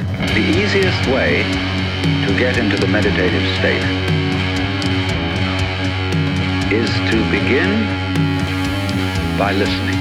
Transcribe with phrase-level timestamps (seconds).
[0.00, 1.42] The easiest way
[2.26, 3.84] to get into the meditative state
[6.72, 7.84] is to begin
[9.36, 10.00] by listening.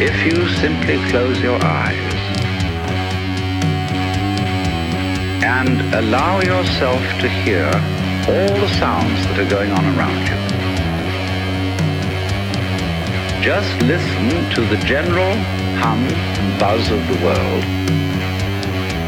[0.00, 2.14] If you simply close your eyes
[5.44, 7.66] and allow yourself to hear
[8.28, 10.36] all the sounds that are going on around you,
[13.42, 17.64] just listen to the general hum and buzz of the world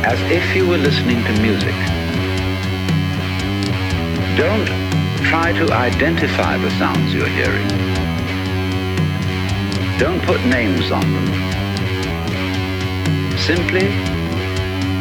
[0.05, 1.75] as if you were listening to music.
[4.37, 4.67] Don't
[5.25, 7.69] try to identify the sounds you're hearing.
[9.99, 11.29] Don't put names on them.
[13.37, 13.89] Simply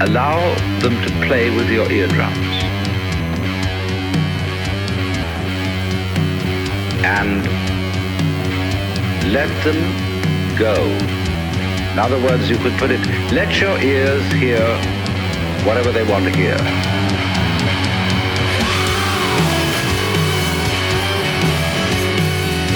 [0.01, 0.39] allow
[0.81, 2.57] them to play with your eardrums.
[7.05, 7.43] And
[9.31, 11.16] let them go.
[11.97, 13.01] In other words, you could put it,
[13.33, 14.61] let your ears hear
[15.65, 16.55] whatever they want to hear.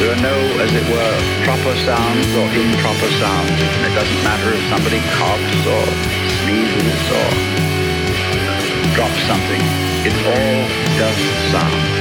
[0.02, 3.61] There are no, as it were, proper sounds or improper sounds.
[3.61, 5.86] And it doesn't matter if somebody coughs or
[6.42, 7.30] sneezes or
[8.97, 9.61] drops something.
[10.02, 10.66] It's all
[10.97, 12.00] just sound.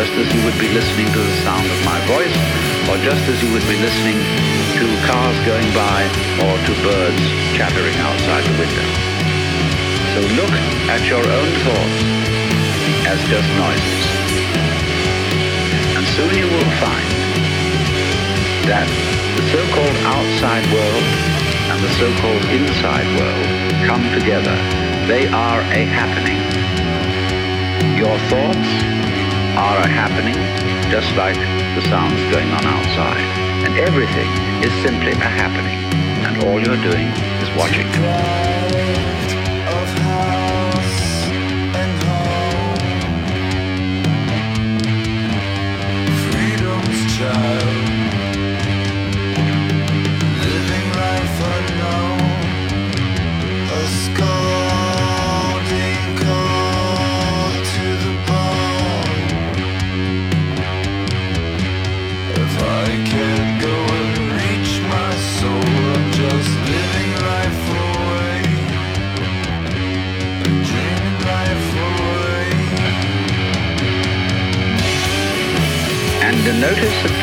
[0.00, 2.32] Just as you would be listening to the sound of my voice,
[2.88, 4.16] or just as you would be listening
[4.72, 6.00] to cars going by
[6.40, 7.20] or to birds
[7.52, 8.88] chattering outside the window.
[10.16, 10.56] So look
[10.88, 12.00] at your own thoughts
[13.12, 14.04] as just noises.
[15.92, 17.08] And soon you will find
[18.72, 18.88] that
[19.36, 21.04] the so-called outside world
[21.76, 23.48] and the so-called inside world
[23.84, 24.56] come together.
[25.04, 26.40] They are a happening.
[28.00, 28.99] Your thoughts
[29.60, 30.34] are happening,
[30.90, 31.36] just like
[31.76, 33.20] the sounds going on outside.
[33.66, 34.30] And everything
[34.64, 35.78] is simply a happening.
[36.24, 37.08] And all you're doing
[37.42, 38.49] is watching.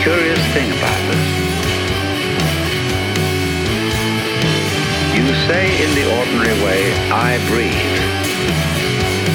[0.07, 1.25] Curious thing about this.
[5.19, 7.99] You say in the ordinary way, I breathe,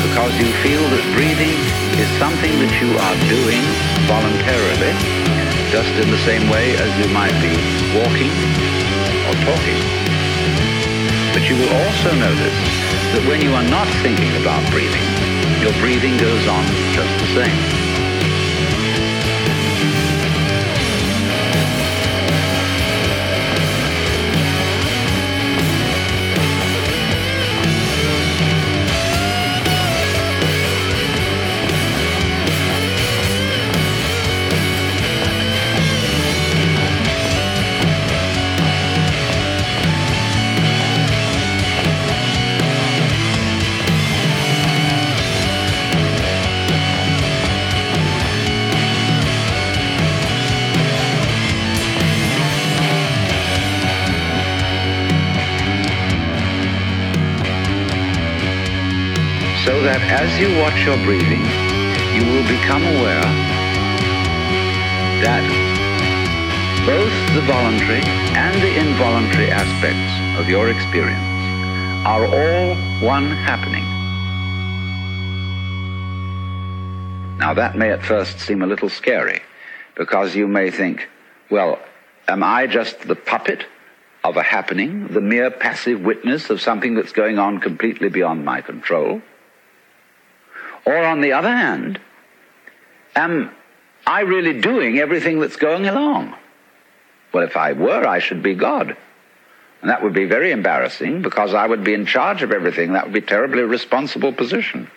[0.09, 1.61] because you feel that breathing
[2.01, 3.61] is something that you are doing
[4.09, 4.97] voluntarily,
[5.69, 7.53] just in the same way as you might be
[7.93, 8.33] walking
[9.29, 9.81] or talking.
[11.37, 12.61] But you will also notice
[13.13, 15.05] that when you are not thinking about breathing,
[15.61, 16.65] your breathing goes on
[16.97, 18.12] just the same.
[60.13, 61.41] As you watch your breathing,
[62.13, 63.25] you will become aware
[65.25, 65.43] that
[66.85, 68.03] both the voluntary
[68.37, 71.19] and the involuntary aspects of your experience
[72.05, 73.85] are all one happening.
[77.39, 79.41] Now that may at first seem a little scary
[79.97, 81.09] because you may think,
[81.51, 81.79] well,
[82.29, 83.65] am I just the puppet
[84.25, 88.61] of a happening, the mere passive witness of something that's going on completely beyond my
[88.61, 89.23] control?
[90.85, 92.01] Or on the other hand,
[93.15, 93.51] am
[94.07, 96.35] I really doing everything that's going along?
[97.33, 98.97] Well, if I were, I should be God.
[99.81, 102.93] And that would be very embarrassing because I would be in charge of everything.
[102.93, 104.91] That would be a terribly responsible position.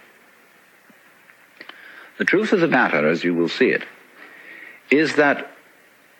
[2.18, 3.84] The truth of the matter, as you will see it,
[4.90, 5.52] is that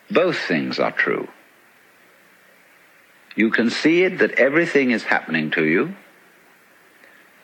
[0.10, 1.28] both things are true.
[3.36, 5.96] You can see it that everything is happening to you,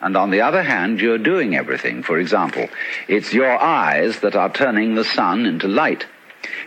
[0.02, 2.02] and on the other hand, you're doing everything.
[2.02, 2.68] For example,
[3.08, 6.06] it's your eyes that are turning the sun into light.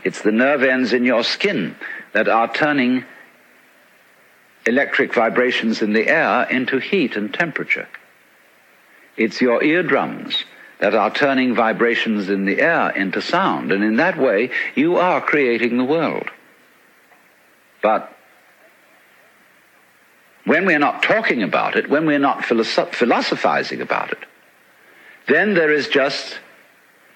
[0.05, 1.77] It's the nerve ends in your skin
[2.13, 3.05] that are turning
[4.67, 7.89] electric vibrations in the air into heat and temperature.
[9.17, 10.45] It's your eardrums
[10.79, 15.21] that are turning vibrations in the air into sound, and in that way, you are
[15.21, 16.29] creating the world.
[17.83, 18.14] But
[20.45, 24.19] when we're not talking about it, when we're not philosoph- philosophizing about it,
[25.27, 26.39] then there is just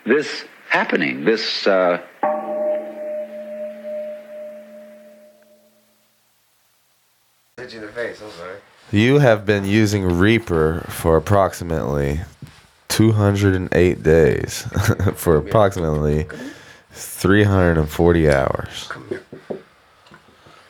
[0.04, 1.66] this happening, this.
[1.66, 2.00] Uh,
[7.58, 8.22] Hit you in the face.
[8.22, 8.56] I'm sorry.
[8.90, 12.20] You have been using Reaper for approximately
[12.88, 14.62] 208 days,
[15.14, 16.26] for approximately
[16.92, 18.88] 340 hours.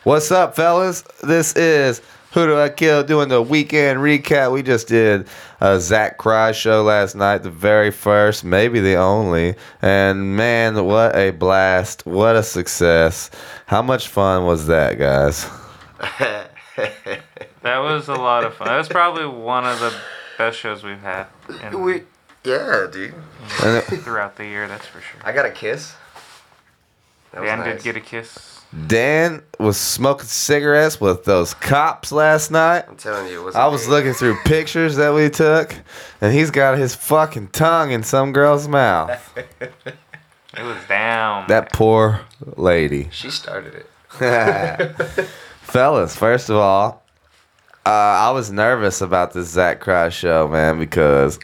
[0.03, 1.03] What's up, fellas?
[1.23, 2.01] This is
[2.33, 4.51] Who Do I Kill doing the weekend recap.
[4.51, 5.27] We just did
[5.59, 9.55] a Zach Cry show last night, the very first, maybe the only.
[9.81, 12.05] And man, what a blast!
[12.05, 13.31] What a success!
[13.65, 15.49] How much fun was that, guys?
[17.61, 18.67] That was a lot of fun.
[18.67, 19.93] That was probably one of the
[20.37, 21.27] best shows we've had
[21.61, 22.03] in, we,
[22.45, 23.13] yeah, dude.
[23.49, 24.67] Throughout the year.
[24.67, 25.19] That's for sure.
[25.25, 25.93] I got a kiss.
[27.31, 27.75] That was Dan nice.
[27.75, 28.58] did get a kiss.
[28.87, 32.85] Dan was smoking cigarettes with those cops last night.
[32.87, 33.93] I'm telling you, it wasn't I was me.
[33.93, 35.75] looking through pictures that we took,
[36.21, 39.37] and he's got his fucking tongue in some girl's mouth.
[40.57, 41.45] It was down.
[41.47, 42.21] That poor
[42.57, 43.09] lady.
[43.11, 44.95] She started it.
[45.61, 47.03] Fellas, first of all,
[47.85, 51.39] uh, I was nervous about this Zach Cry show, man, because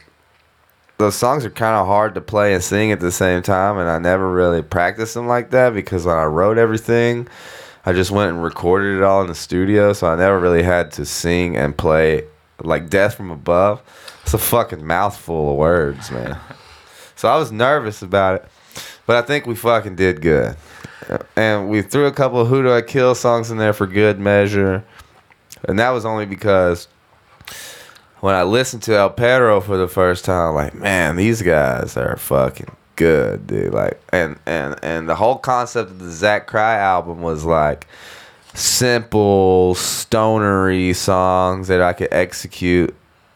[0.98, 3.88] those songs are kind of hard to play and sing at the same time, and
[3.88, 7.28] I never really practiced them like that because when I wrote everything,
[7.84, 10.90] I just went and recorded it all in the studio, so I never really had
[10.92, 12.24] to sing and play
[12.62, 13.82] like Death from Above.
[14.22, 16.38] It's a fucking mouthful of words, man.
[17.18, 18.48] So I was nervous about it,
[19.06, 20.54] but I think we fucking did good.
[21.34, 24.20] And we threw a couple of Who Do I Kill songs in there for good
[24.20, 24.84] measure.
[25.66, 26.88] And that was only because
[28.20, 32.16] when I listened to El Perro for the first time, like, man, these guys are
[32.16, 33.72] fucking good, dude.
[33.72, 37.86] Like, and and and the whole concept of the Zach Cry album was like
[38.54, 42.94] simple, stonery songs that I could execute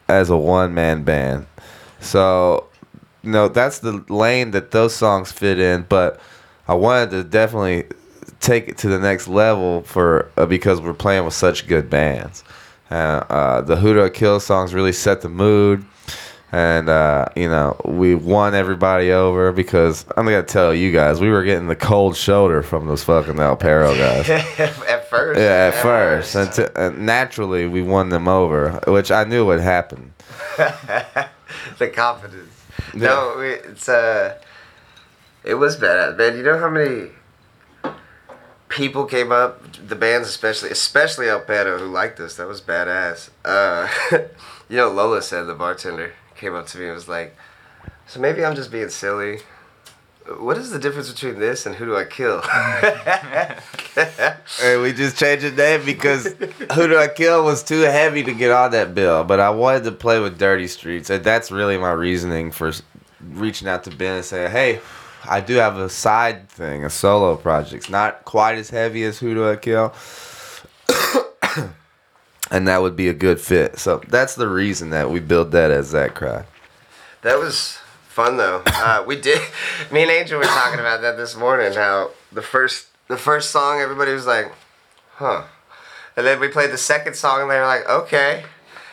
[0.09, 1.47] as a one man band.
[2.01, 2.67] So,
[3.23, 5.83] know, that's the lane that those songs fit in.
[5.89, 6.21] But
[6.67, 7.85] I wanted to definitely
[8.41, 12.43] take it to the next level for uh, because we're playing with such good bands.
[12.91, 12.95] Uh,
[13.29, 15.85] uh, the I Kill songs really set the mood,
[16.51, 21.31] and uh, you know we won everybody over because I'm gonna tell you guys we
[21.31, 24.29] were getting the cold shoulder from those fucking El Perro guys.
[24.29, 25.39] at first.
[25.39, 29.61] Yeah, at first, and, to, and naturally we won them over, which I knew would
[29.61, 30.13] happen.
[31.79, 32.65] the confidence.
[32.95, 34.37] No, it's uh,
[35.45, 36.37] it was badass, man.
[36.37, 37.11] You know how many
[38.71, 42.37] people came up, the bands especially, especially El Pedo, who liked us.
[42.37, 43.29] That was badass.
[43.45, 43.89] Uh,
[44.71, 47.37] you know, Lola said the bartender came up to me and was like,
[48.07, 49.41] "So maybe I'm just being silly."
[50.39, 52.43] What is the difference between this and who do I kill?
[54.61, 58.33] Hey, we just changed the name because Who Do I Kill was too heavy to
[58.33, 59.25] get on that bill.
[59.25, 62.73] But I wanted to play with Dirty Streets, and that's really my reasoning for
[63.21, 64.81] reaching out to Ben and saying, "Hey,
[65.25, 67.75] I do have a side thing, a solo project.
[67.75, 69.93] It's not quite as heavy as Who Do I Kill."
[72.51, 73.79] And that would be a good fit.
[73.79, 76.45] So that's the reason that we built that as Zach Cry.
[77.23, 78.63] That was fun though.
[78.67, 79.41] Uh, we did.
[79.93, 81.73] Me and Angel were talking about that this morning.
[81.73, 84.51] How the first the first song, everybody was like,
[85.15, 85.45] "Huh,"
[86.17, 88.45] and then we played the second song, and they were like, "Okay."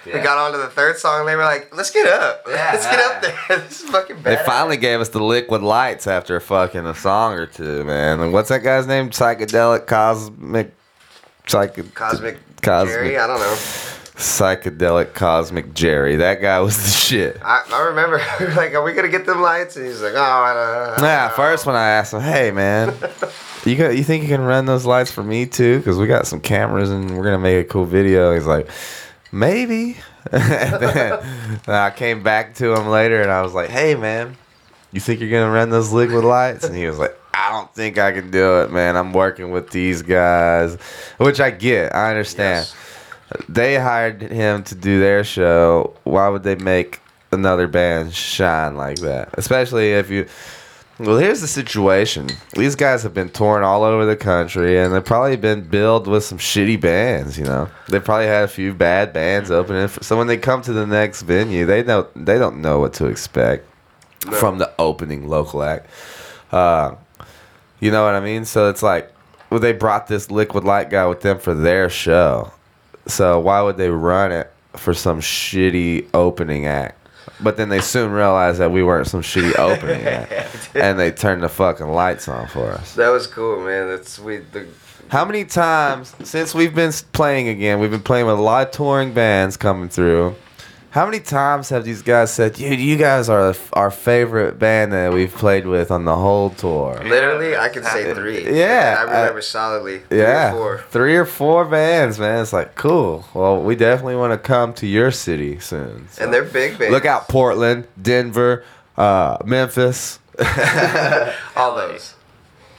[0.08, 0.24] We Yeah.
[0.24, 2.44] got onto the third song and they were like, let's get up.
[2.48, 2.70] Yeah.
[2.74, 3.38] let's get up there.
[3.60, 4.38] this is fucking bad.
[4.40, 8.20] They finally gave us the liquid lights after a fucking a song or two, man.
[8.20, 9.10] And what's that guy's name?
[9.10, 10.74] Psychedelic Cosmic
[11.48, 13.56] Psych Cosmic, Cosmic Jerry, I don't know.
[14.18, 16.16] Psychedelic Cosmic Jerry.
[16.18, 17.38] That guy was the shit.
[17.44, 18.18] I, I remember,
[18.56, 19.78] like, are we going to get them lights?
[19.78, 21.08] And he's like, oh, I don't know.
[21.08, 22.94] Yeah, first when I asked him, "Hey man,
[23.64, 25.78] you got, you think you can run those lights for me too?
[25.78, 28.68] Because we got some cameras and we're gonna make a cool video." He's like,
[29.38, 29.98] "Maybe."
[30.32, 31.20] and then,
[31.66, 34.36] then I came back to him later and I was like, "Hey man,
[34.92, 37.98] you think you're gonna run those liquid lights?" And he was like, "I don't think
[37.98, 38.98] I can do it, man.
[38.98, 40.76] I'm working with these guys,"
[41.18, 41.96] which I get.
[41.96, 42.66] I understand.
[42.66, 42.76] Yes.
[43.50, 45.94] They hired him to do their show.
[46.04, 47.02] Why would they make
[47.32, 49.30] another band shine like that?
[49.38, 50.28] Especially if you.
[51.00, 52.30] Well, here's the situation.
[52.54, 56.24] These guys have been touring all over the country, and they've probably been billed with
[56.24, 57.38] some shitty bands.
[57.38, 59.88] You know, they probably had a few bad bands opening.
[60.02, 63.06] So when they come to the next venue, they know they don't know what to
[63.06, 63.68] expect
[64.32, 65.88] from the opening local act.
[66.52, 66.96] Uh,
[67.80, 68.44] you know what I mean?
[68.46, 69.14] So it's like,
[69.52, 72.52] well, they brought this Liquid Light guy with them for their show.
[73.06, 77.07] So why would they run it for some shitty opening act?
[77.40, 81.44] But then they soon realized that we weren't some shitty opening act, and they turned
[81.44, 82.96] the fucking lights on for us.
[82.96, 83.88] That was cool, man.
[83.88, 84.38] That's we.
[84.38, 84.68] The,
[85.10, 87.80] How many times since we've been playing again?
[87.80, 90.36] We've been playing with a lot of touring bands coming through.
[90.98, 95.14] How many times have these guys said, "Dude, you guys are our favorite band that
[95.14, 97.00] we've played with on the whole tour"?
[97.06, 98.44] literally, I can say three.
[98.58, 100.00] Yeah, I remember uh, solidly.
[100.00, 100.86] Three Yeah, or four.
[100.90, 102.42] three or four bands, man.
[102.42, 103.28] It's like cool.
[103.36, 106.08] Well, we definitely want to come to your city soon.
[106.10, 106.24] so.
[106.24, 106.92] And they're big bands.
[106.92, 108.64] look out, Portland, Denver,
[108.98, 110.18] uh, Memphis.
[111.56, 112.16] All those.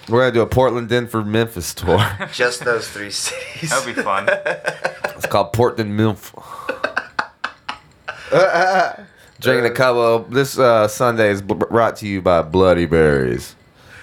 [0.08, 2.04] We're gonna do a Portland, Denver, Memphis tour.
[2.32, 3.70] Just those three cities.
[3.70, 4.26] That'd be fun.
[4.28, 6.34] It's called Portland Milf.
[9.40, 10.20] Drinking a couple.
[10.24, 13.54] This uh, Sunday is b- brought to you by Bloody Berries.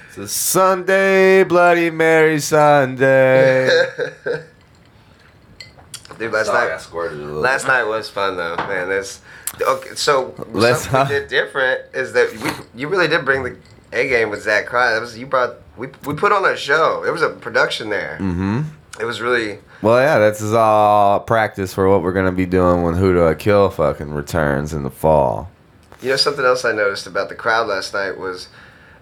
[0.08, 3.68] It's a Sunday, Bloody Mary Sunday.
[6.18, 6.82] Dude, last Sorry, I night.
[6.82, 7.42] squirted a little.
[7.42, 8.88] Last night was fun though, man.
[8.88, 9.20] This.
[9.62, 13.58] Okay, so Let's- something we did different is that we you really did bring the
[13.92, 14.94] A game with Zach Cry.
[14.94, 15.56] That was you brought.
[15.78, 17.02] We we put on a show.
[17.04, 18.18] There was a production there.
[18.22, 18.62] Mm-hmm.
[19.00, 19.60] It was really.
[19.82, 23.28] Well, yeah, this is all practice for what we're gonna be doing when Who Do
[23.28, 25.50] I Kill fucking returns in the fall.
[26.02, 28.48] You know something else I noticed about the crowd last night was,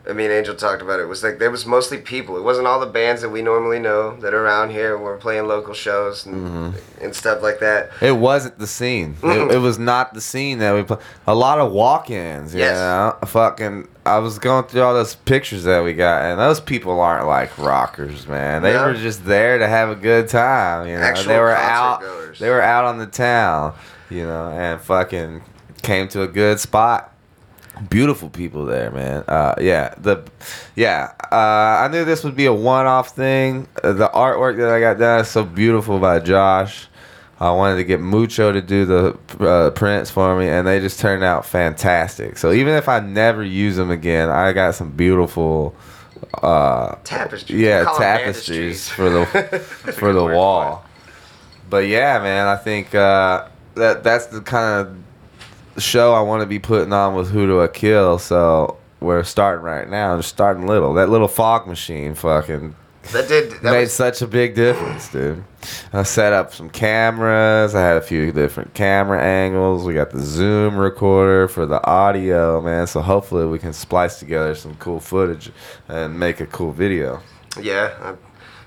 [0.07, 1.05] I mean Angel talked about it.
[1.05, 2.36] Was like there was mostly people.
[2.38, 4.98] It wasn't all the bands that we normally know that are around here.
[4.98, 7.03] We're playing local shows and Mm-hmm.
[7.05, 7.89] and stuff like that.
[8.01, 9.15] It wasn't the scene.
[9.24, 10.98] It, it was not the scene that we play.
[11.25, 12.53] A lot of walk-ins.
[12.53, 12.75] Yes.
[12.75, 13.13] Yeah.
[13.25, 13.88] Fucking.
[14.05, 17.57] I was going through all those pictures that we got, and those people aren't like
[17.57, 18.62] rockers, man.
[18.62, 18.88] They No.
[18.88, 20.89] were just there to have a good time.
[20.89, 22.01] You know, Actual they were out.
[22.01, 22.39] goers.
[22.39, 23.74] They were out on the town.
[24.10, 25.43] You know, and fucking
[25.81, 27.12] came to a good spot.
[27.89, 29.24] Beautiful people there, man.
[29.27, 30.24] Uh, yeah, the,
[30.75, 31.13] yeah.
[31.32, 33.68] Uh, I knew this would be a one-off thing.
[33.84, 36.88] Uh, the artwork that I got done is so beautiful by Josh.
[37.39, 41.00] I wanted to get Mucho to do the uh, prints for me, and they just
[41.00, 42.38] turned out fantastic.
[42.38, 45.75] So even if I never use them again, I got some beautiful,
[46.42, 47.60] uh, Tapestries.
[47.60, 49.25] Yeah, tapestries for the
[49.98, 50.86] for the wall.
[51.70, 55.02] But yeah, man, I think uh, that that's the kind of
[55.77, 58.20] show I want to be putting on with Who Do I Kill.
[58.20, 60.94] So we're starting right now, just starting little.
[60.94, 62.75] That little fog machine, fucking
[63.12, 63.51] That did.
[63.62, 65.44] That made was, such a big difference, dude.
[65.92, 67.75] I set up some cameras.
[67.75, 69.84] I had a few different camera angles.
[69.86, 72.88] We got the Zoom recorder for the audio, man.
[72.88, 75.51] So hopefully we can splice together some cool footage
[75.88, 77.22] and make a cool video.
[77.62, 78.15] yeah, I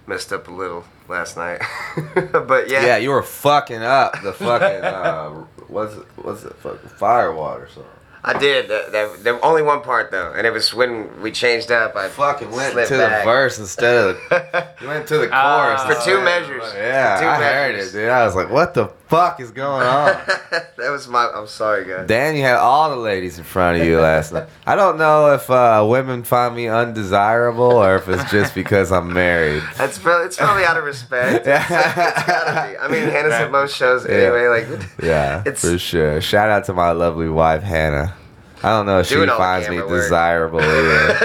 [0.08, 1.60] messed up a little last night,
[2.14, 2.84] but yeah.
[2.84, 6.04] Yeah, you were fucking up the fucking uh, what's it?
[6.16, 6.54] What's it?
[6.56, 7.92] Fucking firewall or something.
[8.24, 8.66] I did.
[8.68, 11.94] That, that, that only one part though, and it was when we changed up.
[11.94, 13.22] I Fucking went to back.
[13.22, 15.76] the verse instead of the, you went to the Ah.
[15.86, 16.64] chorus For two measures.
[16.74, 18.08] Yeah, For two I heard it, dude.
[18.08, 20.06] I was like, what the fuck is going on?
[20.50, 21.30] that was my.
[21.34, 22.06] I'm sorry, guys.
[22.06, 24.48] Dan, you had all the ladies in front of you last night.
[24.66, 29.12] I don't know if uh, women find me undesirable or if it's just because I'm
[29.12, 29.62] married.
[29.76, 31.46] That's probably, it's probably out of respect.
[31.46, 32.78] It's, it's gotta be.
[32.78, 34.46] I mean, Hannah's at most shows anyway.
[34.48, 34.68] Like,
[35.02, 36.20] Yeah, It's- for sure.
[36.20, 38.14] Shout out to my lovely wife, Hannah.
[38.62, 39.90] I don't know if she finds me work.
[39.90, 41.16] desirable either.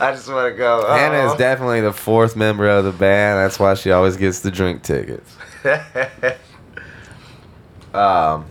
[0.00, 0.84] I just want to go.
[0.86, 0.94] Oh.
[0.96, 3.38] Hannah is definitely the fourth member of the band.
[3.38, 5.36] That's why she always gets the drink tickets.
[7.94, 8.44] Um,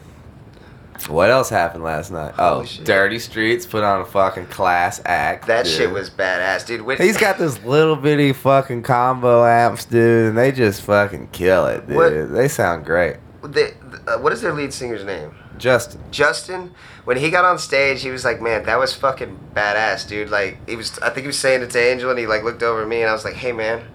[1.07, 2.34] what else happened last night?
[2.39, 2.86] Oh, shit.
[2.86, 5.45] Dirty Streets put on a fucking class act.
[5.48, 5.74] that dude.
[5.74, 7.00] shit was badass, dude.
[7.00, 11.86] He's got this little bitty fucking combo amps, dude, and they just fucking kill it,
[11.86, 11.95] dude.
[11.95, 13.17] What- They sound great.
[13.43, 13.50] the,
[13.84, 15.36] the uh, what is their lead singer's name?
[15.60, 16.01] Justin.
[16.12, 16.72] Justin,
[17.05, 20.57] when he got on stage, he was like, "Man, that was fucking badass, dude." Like,
[20.67, 20.98] he was.
[21.00, 23.01] I think he was saying it to Angel, and he like looked over at me,
[23.01, 23.86] and I was like, "Hey, man,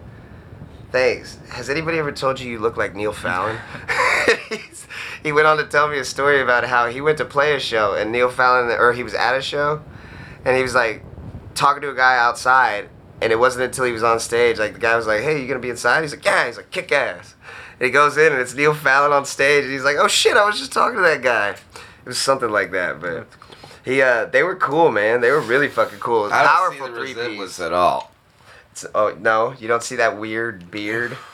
[0.90, 1.38] thanks.
[1.50, 3.58] Has anybody ever told you you look like Neil Fallon?"
[5.22, 7.60] He went on to tell me a story about how he went to play a
[7.60, 9.82] show, and Neil Fallon, or he was at a show,
[10.44, 11.04] and he was like
[11.54, 12.88] talking to a guy outside,
[13.20, 15.46] and it wasn't until he was on stage, like the guy was like, "Hey, you
[15.46, 17.34] gonna be inside?" He's like, "Yeah." He's like, "Kick ass."
[17.78, 20.36] And he goes in, and it's Neil Fallon on stage, and he's like, "Oh shit,
[20.36, 23.26] I was just talking to that guy." It was something like that, but
[23.84, 25.20] he, uh, they were cool, man.
[25.20, 26.20] They were really fucking cool.
[26.20, 28.10] It was I don't powerful see the three resemblance at all.
[28.94, 31.16] Oh no, you don't see that weird beard.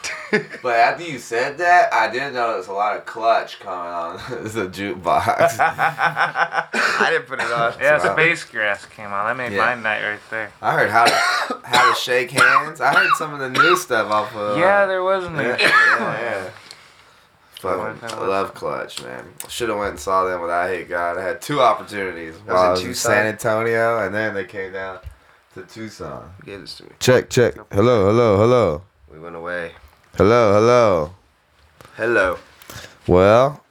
[0.60, 4.66] But after you said that, I did notice a lot of clutch coming on the
[4.66, 5.56] jukebox.
[5.60, 7.74] I didn't put it on.
[7.80, 8.12] Yeah, Wow.
[8.14, 9.26] Space Grass came on.
[9.26, 9.64] That made Yeah.
[9.64, 10.50] my night right there.
[10.60, 12.80] I heard how to how to shake hands.
[12.80, 14.56] I heard some of the new stuff off of.
[14.56, 15.36] Uh, yeah, there wasn't.
[15.36, 16.50] yeah, a yeah, yeah.
[17.62, 19.24] What I love Clutch, man.
[19.48, 21.18] Should have went and saw them, but I hate God.
[21.18, 23.12] I had two opportunities was while I in was in Tucson?
[23.12, 24.98] San Antonio, and then they came down
[25.56, 26.30] to Tucson.
[26.44, 26.90] Give this to me.
[27.00, 27.54] Check, check.
[27.72, 29.72] Hello, hello, hello, We went away.
[30.16, 31.14] hello, hello.
[31.96, 32.38] Hello.
[33.06, 33.64] Well,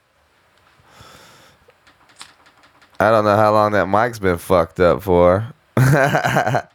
[2.98, 5.52] I don't know how long that mic's been fucked up for.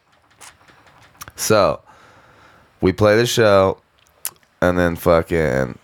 [1.36, 1.82] so,
[2.80, 3.82] we play the show,
[4.62, 5.78] and then fucking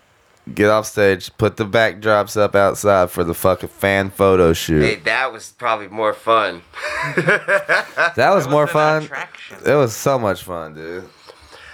[0.54, 4.82] get off stage, put the backdrops up outside for the fucking fan photo shoot.
[4.82, 6.62] Hey, that was probably more fun.
[7.16, 9.04] that was It more fun.
[9.04, 9.58] attraction.
[9.66, 11.08] It was so much fun, dude.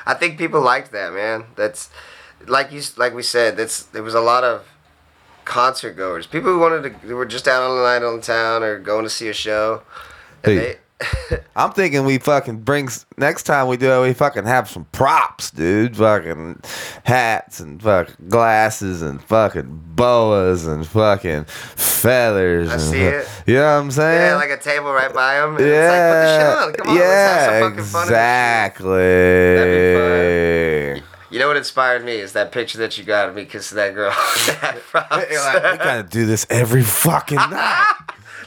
[0.06, 1.44] I think people liked that, man.
[1.56, 1.90] That's
[2.46, 3.56] like you like we said.
[3.56, 4.66] That's there was a lot of
[5.44, 6.26] concert goers.
[6.26, 8.78] People who wanted to who were just out on the night on the town or
[8.78, 9.82] going to see a show.
[10.42, 10.76] And Hey.
[11.56, 15.50] I'm thinking we fucking bring next time we do it, we fucking have some props,
[15.50, 15.96] dude.
[15.96, 16.60] Fucking
[17.04, 22.68] hats and fucking glasses and fucking boas and fucking feathers.
[22.70, 23.28] I and see it.
[23.46, 24.20] You know what I'm saying?
[24.30, 25.56] yeah, like a table right by them.
[25.56, 26.72] And yeah, It's like, put the shit on.
[26.74, 28.02] Come on, yeah, let's have some fucking fun.
[29.64, 31.02] exactly.
[31.30, 33.94] You know what inspired me is that picture that you got of me kissing that
[33.94, 34.10] girl.
[34.46, 35.10] that props.
[35.10, 37.94] Like, we gotta do this every fucking night.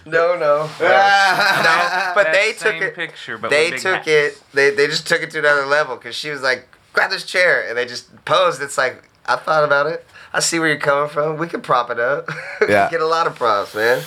[0.10, 0.68] No, no, no.
[0.68, 0.68] no.
[2.16, 2.96] But That they took same it.
[2.96, 4.08] Picture, but they took hats.
[4.08, 4.42] it.
[4.54, 7.68] They they just took it to another level because she was like, "Grab this chair,"
[7.68, 8.62] and they just posed.
[8.62, 10.06] It's like I thought about it.
[10.34, 11.38] I see where you're coming from.
[11.38, 12.30] We could prop it up.
[12.68, 12.90] Yeah.
[12.90, 14.02] get a lot of props, man.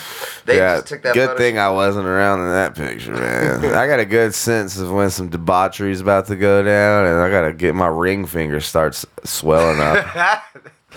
[0.45, 1.15] They yeah, just took that.
[1.15, 1.61] good photo thing shoot.
[1.61, 3.65] I wasn't around in that picture, man.
[3.75, 7.31] I got a good sense of when some debauchery's about to go down, and I
[7.31, 10.43] gotta get my ring finger starts swelling up,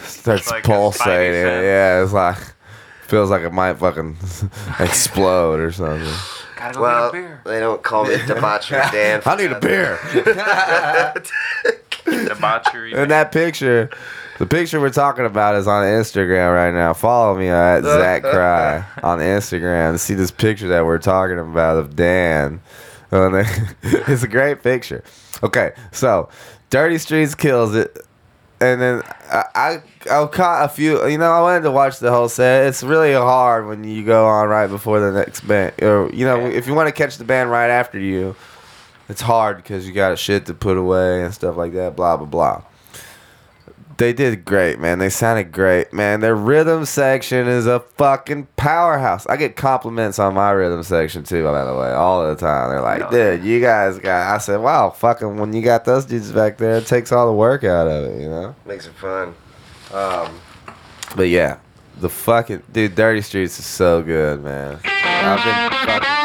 [0.02, 1.42] starts Like pulsating.
[1.42, 2.38] Yeah, it's like
[3.14, 4.18] feels like it might fucking
[4.80, 6.12] explode or something.
[6.56, 7.42] Gotta go well, get a beer.
[7.46, 9.22] they don't call me debauchery Dan.
[9.24, 10.00] I need a beer.
[12.28, 12.94] Debauchery.
[12.94, 13.92] In that picture,
[14.40, 16.94] the picture we're talking about is on Instagram right now.
[16.94, 21.96] Follow me at Zach Cry on Instagram see this picture that we're talking about of
[21.96, 22.62] Dan.
[23.12, 25.04] It's a great picture.
[25.44, 26.30] Okay, so
[26.72, 27.96] Dirty Streets kills it.
[28.64, 31.06] And then I, I I caught a few.
[31.08, 32.66] You know, I wanted to watch the whole set.
[32.68, 36.46] It's really hard when you go on right before the next band, or you know,
[36.46, 38.36] if you want to catch the band right after you,
[39.10, 41.96] it's hard because you got shit to put away and stuff like that.
[41.96, 42.64] Blah blah blah.
[44.04, 45.00] They did great, man.
[45.00, 46.20] They sounded great, man.
[46.20, 49.26] Their rhythm section is a fucking powerhouse.
[49.28, 52.70] I get compliments on my rhythm section too, by the way, all the time.
[52.70, 54.36] They're like, dude, you guys got.
[54.36, 57.34] I said, wow, fucking, when you got those dudes back there, it takes all the
[57.34, 58.54] work out of it, you know?
[58.66, 59.36] Makes it fun.
[59.94, 60.38] Um,
[61.16, 61.60] But yeah,
[61.96, 64.80] the fucking dude, Dirty Streets is so good, man.
[64.84, 66.23] I've been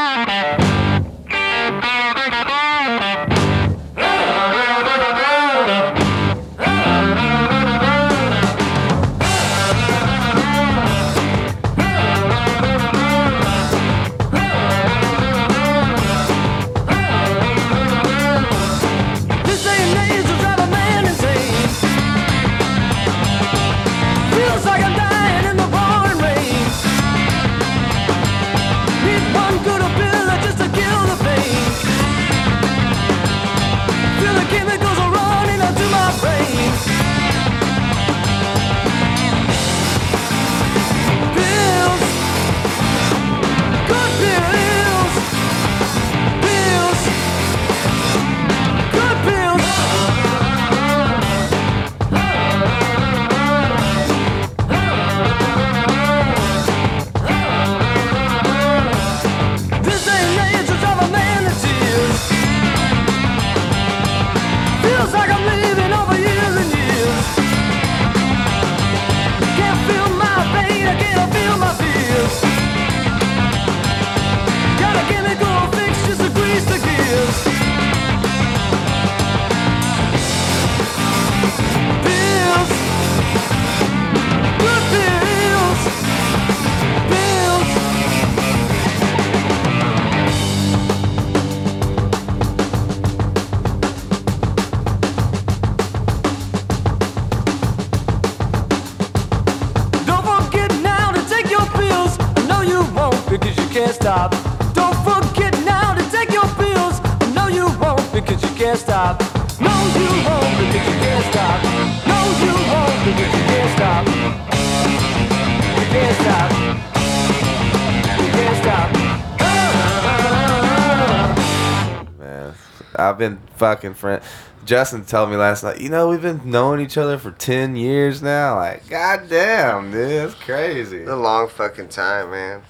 [123.59, 124.23] fucking friend.
[124.65, 128.23] Justin told me last night, you know, we've been knowing each other for 10 years
[128.23, 128.57] now.
[128.57, 130.99] Like, goddamn, dude, that's crazy.
[130.99, 132.63] It's a long fucking time, man.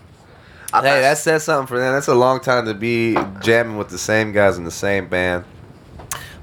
[0.73, 1.95] I Hey, that says something for them.
[1.95, 5.45] That's a long time to be jamming with the same guys in the same band.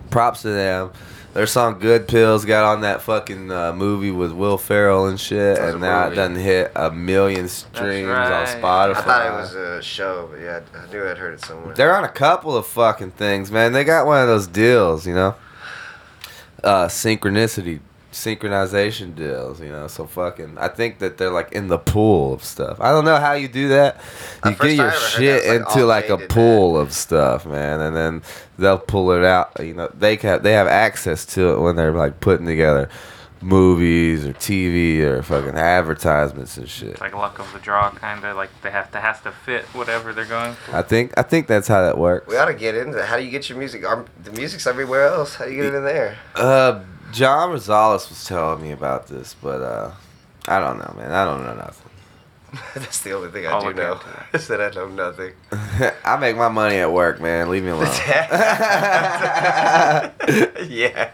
[0.09, 0.91] Props to them.
[1.35, 5.57] Their song "Good Pills" got on that fucking uh, movie with Will Ferrell and shit,
[5.57, 6.15] That was and a now it movie.
[6.15, 8.31] done hit a million streams right.
[8.31, 8.95] on Spotify.
[8.95, 11.75] I thought it was a show, but yeah, I knew I'd heard it somewhere.
[11.75, 13.73] They're on a couple of fucking things, man.
[13.73, 15.35] They got one of those deals, you know,
[16.63, 17.81] uh, synchronicity,
[18.15, 19.87] synchronization deals, you know.
[19.87, 22.79] So fucking, I think that they're like in the pool of stuff.
[22.79, 23.97] I don't know how you do that.
[24.45, 26.29] You first get your time I ever heard shit that like, into like a did
[26.29, 28.23] pool of stuff, man, and then
[28.57, 29.51] they'll pull it out.
[29.59, 32.89] You know, they have they have access to it when they're like putting together
[33.41, 36.89] movies or TV or fucking advertisements and shit.
[36.89, 39.65] It's like luck of the draw, kind of like they have to has to fit
[39.65, 40.75] whatever they're going for.
[40.75, 42.27] I think I think that's how that works.
[42.27, 43.05] We ought to get into it.
[43.05, 43.85] How do you get your music?
[43.85, 45.35] Our, the music's everywhere else.
[45.35, 46.17] How do you get it in there?
[46.35, 46.81] Uh,
[47.15, 49.91] John Rosales was telling me about this, but uh,
[50.49, 51.13] I don't know, man.
[51.13, 51.89] I don't know nothing.
[52.75, 54.01] That's the only thing I I'll do know.
[54.33, 55.31] Is that I know nothing.
[56.03, 57.49] I make my money at work, man.
[57.49, 57.85] Leave me alone.
[60.67, 61.11] yeah.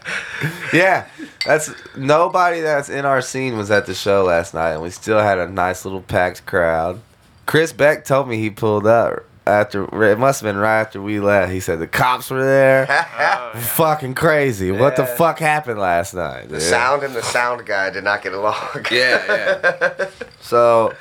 [0.72, 1.06] yeah,
[1.46, 5.20] that's nobody that's in our scene was at the show last night, and we still
[5.20, 7.00] had a nice little packed crowd.
[7.46, 9.84] Chris Beck told me he pulled up after.
[10.04, 11.52] It must have been right after we left.
[11.52, 12.86] He said the cops were there.
[13.54, 13.58] Oh.
[13.58, 14.70] Fucking crazy.
[14.70, 16.44] What the fuck happened last night?
[16.48, 16.62] The dude?
[16.62, 18.56] sound and the sound guy did not get along.
[18.90, 20.08] Yeah, yeah.
[20.40, 20.94] So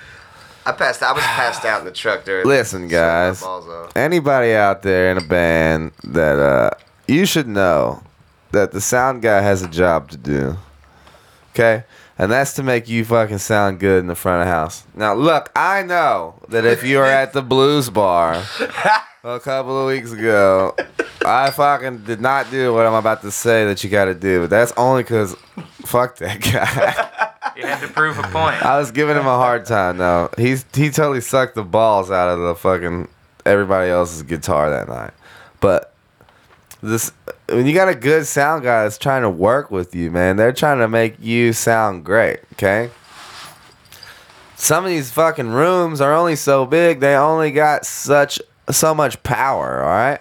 [0.65, 1.01] I passed.
[1.01, 2.45] I was passed out in the truck during.
[2.45, 3.43] Listen, guys.
[3.95, 6.71] anybody out there in a band that uh
[7.07, 8.03] you should know
[8.51, 10.57] that the sound guy has a job to do.
[11.53, 11.83] Okay?
[12.21, 14.83] And that's to make you fucking sound good in the front of the house.
[14.93, 18.45] Now look, I know that if you were at the blues bar
[19.23, 20.75] a couple of weeks ago,
[21.25, 24.41] I fucking did not do what I'm about to say that you gotta do.
[24.41, 25.35] But that's only cause
[25.83, 27.31] fuck that guy.
[27.59, 28.63] You had to prove a point.
[28.63, 30.29] I was giving him a hard time though.
[30.37, 33.07] He's he totally sucked the balls out of the fucking
[33.47, 35.13] everybody else's guitar that night.
[35.59, 35.91] But
[36.83, 37.11] this
[37.51, 40.53] when you got a good sound guy that's trying to work with you, man, they're
[40.53, 42.89] trying to make you sound great, okay?
[44.55, 49.21] Some of these fucking rooms are only so big, they only got such so much
[49.23, 50.19] power, all right?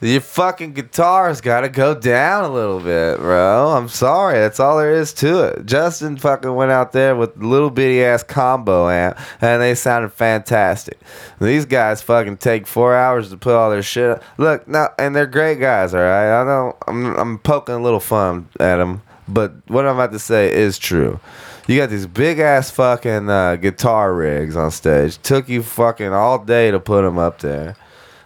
[0.00, 3.68] Your fucking guitar's got to go down a little bit, bro.
[3.76, 4.38] I'm sorry.
[4.38, 5.66] That's all there is to it.
[5.66, 11.00] Justin fucking went out there with little bitty ass combo amp, and they sounded fantastic.
[11.40, 14.10] These guys fucking take four hours to put all their shit.
[14.10, 14.24] Up.
[14.36, 16.40] Look, now, and they're great guys, all right.
[16.40, 20.20] I know I'm I'm poking a little fun at them, but what I'm about to
[20.20, 21.18] say is true.
[21.66, 25.18] You got these big ass fucking uh, guitar rigs on stage.
[25.18, 27.76] Took you fucking all day to put them up there.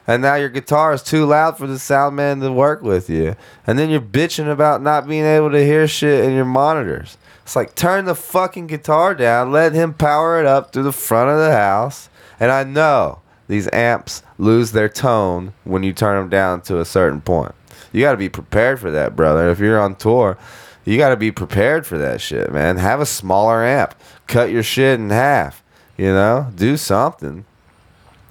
[0.07, 3.37] And now your guitar is too loud for the sound man to work with you.
[3.67, 7.17] And then you're bitching about not being able to hear shit in your monitors.
[7.43, 11.31] It's like turn the fucking guitar down, let him power it up through the front
[11.31, 12.09] of the house.
[12.41, 16.85] And I know these amps lose their tone when you turn them down to a
[16.85, 17.55] certain point.
[17.93, 19.51] You got to be prepared for that, brother.
[19.51, 20.39] If you're on tour,
[20.85, 22.79] you got to be prepared for that shit, man.
[22.79, 23.95] Have a smaller amp.
[24.27, 25.63] Cut your shit in half.
[25.97, 27.45] You know, do something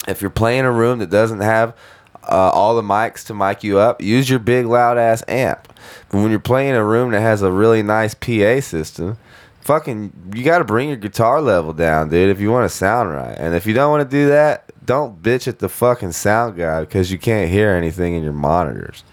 [0.08, 1.76] if you're playing a room that doesn't have
[2.24, 5.68] uh, all the mics to mic you up, use your big loud ass amp.
[6.10, 9.18] But when you're playing a room that has a really nice PA system,
[9.62, 13.12] fucking you got to bring your guitar level down, dude, if you want to sound
[13.12, 13.36] right.
[13.38, 16.82] And if you don't want to do that, don't bitch at the fucking sound guy
[16.82, 19.04] because you can't hear anything in your monitors.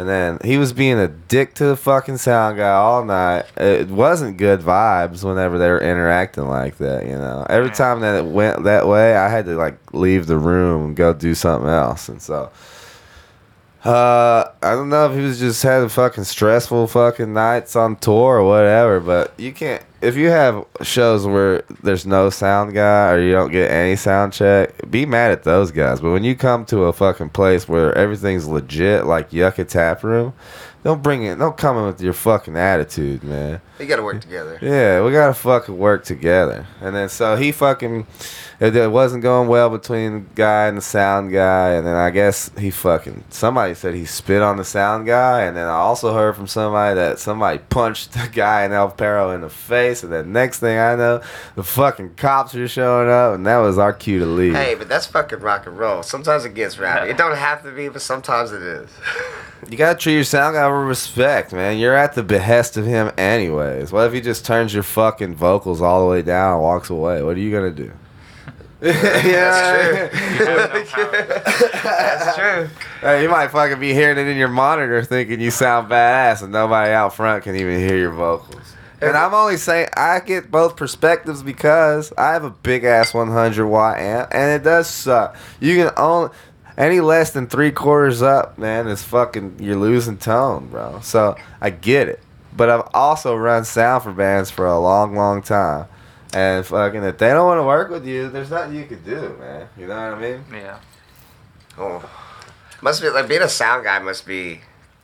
[0.00, 3.44] And then he was being a dick to the fucking sound guy all night.
[3.58, 7.44] It wasn't good vibes whenever they were interacting like that, you know.
[7.50, 10.96] Every time that it went that way, I had to like leave the room and
[10.96, 12.08] go do something else.
[12.08, 12.50] And so
[13.84, 18.38] uh I don't know if he was just having fucking stressful fucking nights on tour
[18.38, 23.20] or whatever, but you can't if you have shows where there's no sound guy or
[23.20, 26.00] you don't get any sound check, be mad at those guys.
[26.00, 30.32] But when you come to a fucking place where everything's legit, like Yucca Tap Room,
[30.82, 31.38] don't bring it.
[31.38, 33.60] Don't come in with your fucking attitude, man.
[33.80, 34.58] You got to work together.
[34.60, 36.66] Yeah, we gotta fucking work together.
[36.80, 38.06] And then so he fucking
[38.60, 41.70] it, it wasn't going well between the guy and the sound guy.
[41.70, 45.42] And then I guess he fucking somebody said he spit on the sound guy.
[45.42, 49.30] And then I also heard from somebody that somebody punched the guy in El Perro
[49.30, 50.02] in the face.
[50.02, 51.22] And then next thing I know,
[51.56, 54.54] the fucking cops are showing up, and that was our cue to leave.
[54.54, 56.02] Hey, but that's fucking rock and roll.
[56.02, 57.10] Sometimes it gets rowdy.
[57.10, 58.90] It don't have to be, but sometimes it is.
[59.68, 61.76] You gotta treat your sound guy with respect, man.
[61.76, 63.12] You're at the behest of him
[63.70, 63.92] anyways.
[63.92, 67.22] What if he just turns your fucking vocals all the way down and walks away?
[67.22, 67.92] What are you gonna do?
[68.82, 71.10] yeah, That's true.
[71.82, 72.68] That's true.
[73.00, 76.52] Hey, you might fucking be hearing it in your monitor thinking you sound badass and
[76.52, 78.74] nobody out front can even hear your vocals.
[79.02, 83.66] And I'm only saying I get both perspectives because I have a big ass 100
[83.66, 85.36] watt amp and it does suck.
[85.58, 86.30] You can only
[86.76, 91.00] any less than three quarters up, man, is fucking you're losing tone, bro.
[91.02, 92.20] So I get it,
[92.56, 95.86] but I've also run sound for bands for a long, long time,
[96.34, 99.36] and fucking if they don't want to work with you, there's nothing you can do,
[99.40, 99.68] man.
[99.76, 100.44] You know what I mean?
[100.52, 100.78] Yeah.
[101.78, 102.08] Oh.
[102.82, 104.60] Must be like being a sound guy must be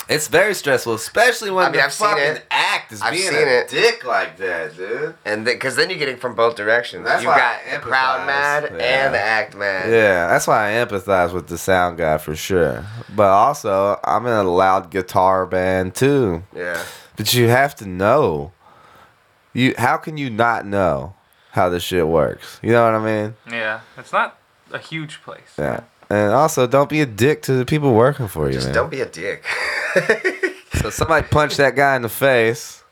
[0.09, 2.46] It's very stressful, especially when I mean, the I've seen fucking it.
[2.50, 3.68] act is I've being seen a it.
[3.68, 5.14] dick like that, dude.
[5.24, 7.04] and then because then you're getting from both directions.
[7.04, 8.26] That's you why got I the crowd empathize.
[8.26, 9.04] mad Yeah.
[9.04, 9.90] and the act mad.
[9.90, 12.87] Yeah, that's why I empathize with the sound guy for sure.
[13.14, 16.44] But also, I'm in a loud guitar band too.
[16.54, 16.82] Yeah.
[17.16, 18.52] But you have to know.
[19.52, 21.14] You how can you not know
[21.52, 22.59] how this shit works?
[22.62, 23.35] You know what I mean?
[23.50, 23.81] Yeah.
[23.96, 24.38] It's not
[24.70, 25.55] a huge place.
[25.59, 25.81] Yeah.
[26.11, 28.74] And also, don't be a dick to the people working for you, Just man.
[28.74, 29.44] don't be a dick.
[30.74, 32.83] So somebody punched that guy in the face,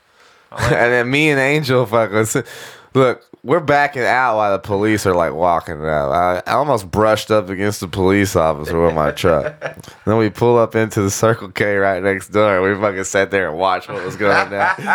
[0.51, 2.37] like- and then me and Angel fucking s-
[2.95, 3.23] look.
[3.43, 6.11] We're backing out while the police are like walking out.
[6.11, 9.59] I, I almost brushed up against the police officer with my truck.
[10.05, 12.59] then we pull up into the Circle K right next door.
[12.63, 14.75] We fucking sat there and watched what was going down.
[14.77, 14.87] what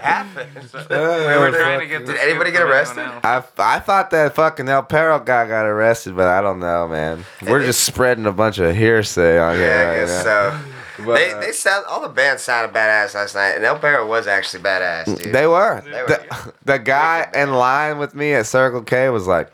[0.00, 0.50] happened?
[0.72, 3.00] we were trying to get Did anybody get arrested?
[3.24, 7.24] I, I thought that fucking El Perro guy got arrested, but I don't know, man.
[7.42, 9.66] We're just spreading a bunch of hearsay on here.
[9.66, 10.60] Yeah, I guess now.
[10.60, 10.71] so.
[11.04, 14.26] But, they they sound all the bands sounded badass last night, and El Perro was
[14.26, 15.32] actually badass, dude.
[15.32, 15.80] They were.
[15.84, 19.52] They were, The, the guy in line with me at Circle K was like,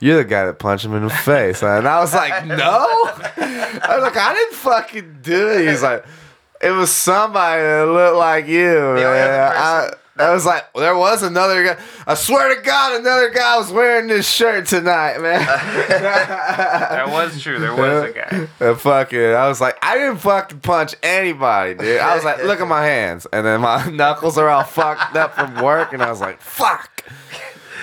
[0.00, 3.94] "You're the guy that punched him in the face," and I was like, "No." I
[3.94, 6.04] was like, "I didn't fucking do it." He's like,
[6.60, 9.90] "It was somebody that looked like you." I,
[10.22, 11.76] I was like, there was another guy.
[12.06, 15.40] I swear to God, another guy was wearing this shirt tonight, man.
[16.02, 17.58] That was true.
[17.58, 18.48] There was a guy.
[18.60, 22.00] And fucking, I was like, I didn't fucking punch anybody, dude.
[22.00, 25.34] I was like, look at my hands, and then my knuckles are all fucked up
[25.34, 27.04] from work, and I was like, fuck.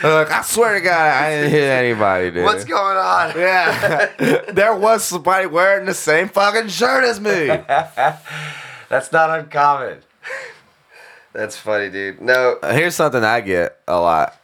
[0.01, 2.45] Look, I swear to God, I didn't hit anybody, dude.
[2.45, 3.37] What's going on?
[3.37, 7.47] Yeah, there was somebody wearing the same fucking shirt as me.
[8.87, 9.99] That's not uncommon.
[11.33, 12.21] That's funny, dude.
[12.21, 14.35] No, Uh, Here's something I get a lot.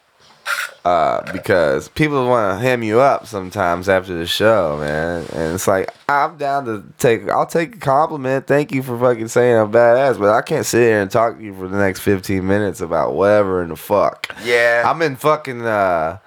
[0.83, 5.67] Uh, because people want to hem you up sometimes after the show, man, and it's
[5.67, 7.27] like I'm down to take.
[7.27, 8.45] I'll take a compliment.
[8.45, 11.43] Thank you for fucking saying I'm badass, but I can't sit here and talk to
[11.43, 14.35] you for the next 15 minutes about whatever in the fuck.
[14.43, 14.83] yeah.
[14.85, 16.19] I'm in fucking uh,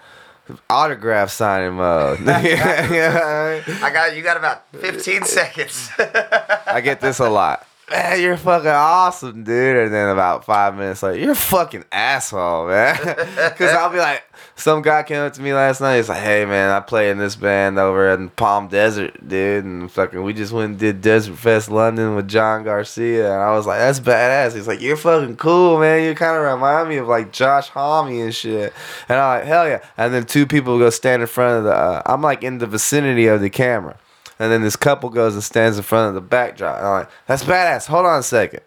[0.69, 2.19] autograph signing mode.
[2.29, 4.23] I got you.
[4.25, 5.89] Got about 15 seconds.
[6.01, 7.65] I get this a lot.
[7.91, 9.77] Man, you're fucking awesome, dude.
[9.77, 12.97] And then about five minutes later, you're fucking asshole, man.
[13.59, 14.23] Because I'll be like,
[14.57, 15.97] some guy came up to me last night.
[15.97, 19.65] He's like, hey, man, I play in this band over in Palm Desert, dude.
[19.65, 23.33] And fucking, we just went and did Desert Fest London with John Garcia.
[23.33, 24.55] And I was like, that's badass.
[24.55, 26.05] He's like, you're fucking cool, man.
[26.05, 28.73] You kind of remind me of like Josh Homme and shit.
[29.09, 29.85] And I'm like, hell yeah.
[29.97, 32.67] And then two people go stand in front of the, uh, I'm like in the
[32.67, 33.97] vicinity of the camera.
[34.39, 36.79] And then this couple goes and stands in front of the backdrop.
[36.79, 37.87] And I'm like, that's badass.
[37.87, 38.61] Hold on a second.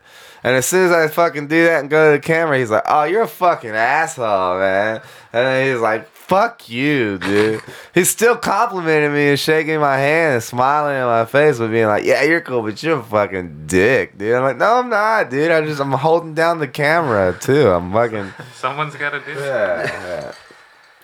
[0.43, 2.83] And as soon as I fucking do that and go to the camera, he's like,
[2.87, 5.01] oh, you're a fucking asshole, man.
[5.31, 7.61] And then he's like, fuck you, dude.
[7.93, 11.85] he's still complimenting me and shaking my hand and smiling in my face, but being
[11.85, 14.33] like, yeah, you're cool, but you're a fucking dick, dude.
[14.33, 15.51] I'm like, no, I'm not, dude.
[15.51, 17.67] I just, I'm holding down the camera, too.
[17.69, 18.33] I'm fucking.
[18.55, 19.39] Someone's got to do.
[19.39, 20.33] Yeah, yeah.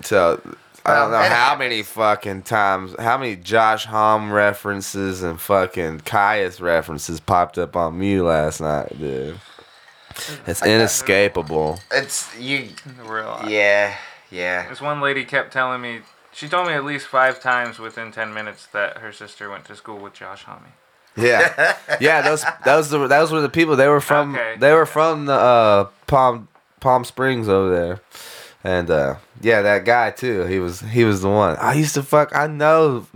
[0.01, 0.41] So
[0.87, 6.61] I don't know how many fucking times, how many Josh Homme references and fucking Kyuss
[6.61, 9.39] references popped up on me last night, dude.
[10.47, 11.79] It's inescapable.
[11.91, 12.69] it's you.
[12.85, 13.49] There were a lot.
[13.49, 13.95] Yeah,
[14.31, 14.67] yeah.
[14.69, 15.99] This one lady kept telling me,
[16.31, 19.75] she told me at least five times within 10 minutes that her sister went to
[19.75, 20.65] school with Josh Homme.
[21.15, 22.21] Yeah, yeah.
[22.21, 23.75] Those those the those were the people.
[23.75, 24.55] They were from Okay.
[24.59, 26.47] they were from the uh, Palm
[26.79, 28.01] Palm Springs over there,
[28.67, 30.43] and uh, yeah, that guy too.
[30.43, 31.55] He was he was the one.
[31.55, 32.35] I used to fuck.
[32.35, 33.07] I know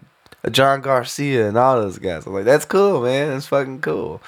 [0.50, 2.26] John Garcia and all those guys.
[2.26, 3.28] I'm like, that's cool, man.
[3.30, 4.22] That's fucking cool.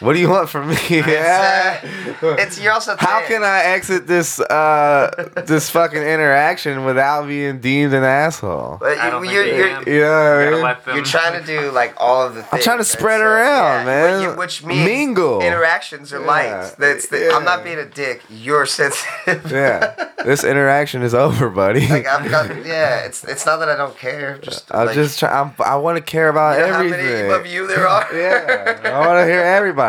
[0.00, 0.76] What do you want from me?
[0.90, 1.80] Yeah.
[2.22, 2.96] It's you're also.
[2.98, 8.78] How can I exit this uh this fucking interaction without being deemed an asshole?
[8.80, 9.92] But I don't you, think you're, you you're, can.
[9.94, 10.62] You know what I Gotta mean?
[10.64, 12.52] let them- You're trying to do like all of the things.
[12.52, 14.28] I'm trying to spread That's, around, yeah, man.
[14.30, 15.40] Which, which means Mingle.
[15.42, 16.74] Interactions are Yeah, light.
[16.78, 17.64] That's the, I'm not yeah.
[17.64, 18.22] being a dick.
[18.28, 19.50] You're sensitive.
[19.56, 20.10] Yeah.
[20.24, 21.86] This interaction is over, buddy.
[21.88, 22.66] like I've got.
[22.66, 23.04] Yeah.
[23.06, 24.38] It's it's not that I don't care.
[24.38, 25.54] Just I'm like, just trying.
[25.64, 27.28] I want to care about you know how everything.
[27.28, 28.06] many of you there are.
[28.14, 29.40] yeah, I want to hear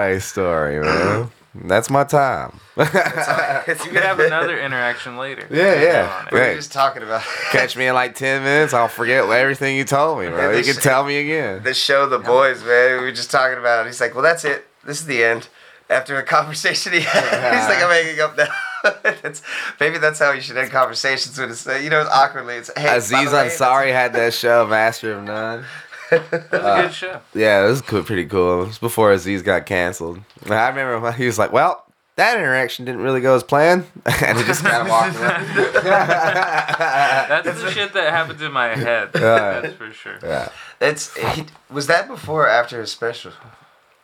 [0.04, 1.32] everybody's story, man.
[1.56, 2.60] That's my time.
[2.78, 5.48] It's You could have another interaction later.
[5.50, 6.28] Yeah, yeah.
[6.32, 6.56] We were Hey.
[6.56, 8.74] just talking about Catch me in like ten minutes.
[8.74, 10.52] I'll forget everything you told me, bro.
[10.52, 11.64] You this- can tell me again.
[11.64, 12.98] the show, The Boys, man.
[13.00, 13.86] We were just talking about.
[13.86, 13.90] it.
[13.90, 14.68] He's like, well, that's it.
[14.86, 15.48] This is the end.
[15.90, 18.48] After a conversation he had, he's like, I'm hanging up now.
[19.24, 19.42] that's,
[19.80, 21.82] maybe that's how you should end conversations with us.
[21.82, 22.56] You know, awkwardly.
[22.56, 25.64] It's hey, by the Aziz way, Ansari had that show, Master of None.
[26.12, 27.22] It was a good show.
[27.34, 28.64] Yeah, it was cool, pretty cool.
[28.64, 30.20] It was before Aziz got canceled.
[30.50, 31.84] I remember when he was like, "Well,
[32.16, 35.72] that interaction didn't really go as planned," and he just kind of walked away.
[35.84, 39.10] That's the shit that happens in my head.
[39.16, 39.60] Yeah.
[39.62, 40.18] That's for sure.
[40.24, 40.50] yeah.
[40.80, 43.32] That's he, was that before or after his special?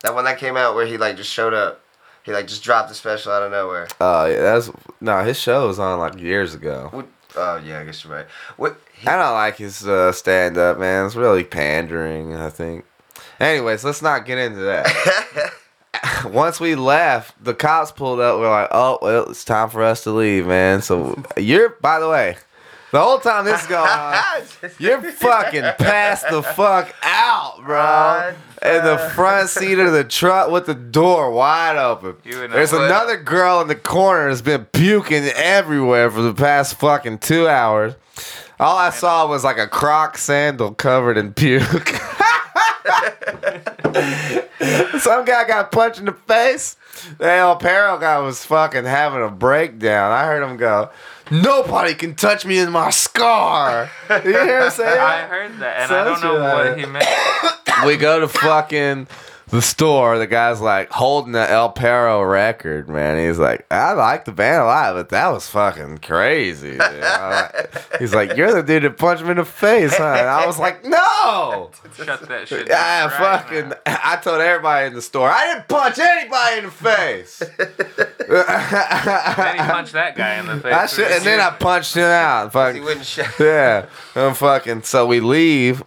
[0.02, 1.80] That one that came out where he like just showed up.
[2.22, 3.86] He like just dropped the special out of nowhere.
[4.00, 5.22] Oh yeah, that's no.
[5.24, 6.88] His show was on like years ago.
[6.90, 8.26] What, oh yeah, I guess you're right.
[8.56, 8.78] What?
[8.94, 11.06] He, I don't like his uh, stand up, man.
[11.06, 12.84] It's really pandering, I think.
[13.40, 15.52] Anyways, let's not get into that.
[16.24, 18.38] Once we left, the cops pulled up.
[18.38, 20.82] We're like, oh, well, it's time for us to leave, man.
[20.82, 22.36] So you're, by the way,
[22.94, 24.14] the whole time this is going on,
[24.78, 27.74] you're fucking passed the fuck out, bro.
[27.74, 32.14] God, In the front seat of the truck with the door wide open.
[32.24, 37.18] There's I- another girl in the corner that's been puking everywhere for the past fucking
[37.18, 37.94] two hours.
[38.60, 41.88] All I saw was like a croc sandal covered in puke.
[45.00, 46.76] Some guy got punched in the face.
[47.18, 50.12] The El Perro guy was fucking having a breakdown.
[50.12, 50.90] I heard him go,
[51.30, 53.90] Nobody can touch me in my scar.
[54.10, 55.00] You hear what I'm saying?
[55.00, 57.06] I heard that, and I don't know what he meant.
[57.86, 59.06] we go to fucking
[59.54, 60.18] the store.
[60.18, 63.24] The guy's like holding the El Perro record, man.
[63.24, 66.76] He's like, I like the band a lot, but that was fucking crazy.
[66.76, 70.16] like- He's like, You're the dude that punched me in the face, huh?
[70.18, 71.70] And I was like, No.
[71.96, 73.10] Shut that shit Yeah, down.
[73.10, 73.68] right fucking.
[73.68, 73.76] now.
[73.86, 77.38] I told everybody in the store, I didn't punch anybody in the face.
[77.38, 80.74] Then he punched that guy in the face.
[80.74, 82.46] I should, and then I punched him out.
[82.46, 83.28] he Fucking, wouldn't shut.
[83.38, 83.86] yeah,
[84.16, 84.82] I'm fucking.
[84.82, 85.84] So we leave,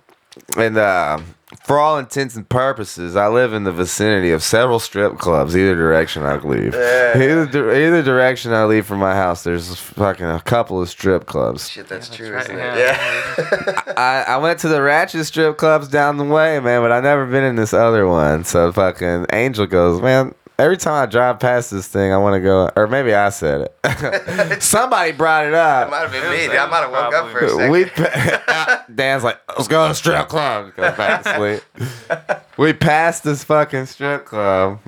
[0.58, 1.19] and uh,
[1.63, 5.55] for all intents and purposes, I live in the vicinity of several strip clubs.
[5.55, 10.41] Either direction I leave, either either direction I leave from my house, there's fucking a
[10.41, 11.69] couple of strip clubs.
[11.69, 12.75] Shit, that's true, right, isn't yeah.
[12.75, 13.55] it?
[13.57, 13.93] Yeah.
[13.97, 17.25] I, I went to the ratchet strip clubs down the way, man, but I never
[17.25, 18.43] been in this other one.
[18.43, 20.36] So fucking Angel goes, man.
[20.60, 23.70] Every time I drive past this thing, I want to go, or maybe I said
[23.84, 24.62] it.
[24.63, 25.84] Somebody brought it up.
[25.84, 25.91] It up.
[25.91, 26.46] might have been me.
[26.46, 26.58] it dude.
[26.58, 28.88] I might have woke up for a second.
[28.89, 30.74] We Dan's like, let's go to strip club.
[30.76, 32.41] Go back to sleep.
[32.58, 34.80] we passed this fucking strip club.